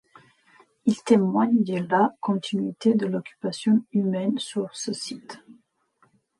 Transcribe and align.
Ils 0.87 1.03
témoignent 1.03 1.63
de 1.63 1.77
la 1.77 2.09
continuité 2.21 2.95
de 2.95 3.05
l’occupation 3.05 3.85
humaine 3.91 4.39
sur 4.39 4.75
ce 4.75 4.93
site. 4.93 5.39